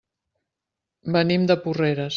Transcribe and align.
Venim 1.19 1.47
de 1.53 1.59
Porreres. 1.67 2.09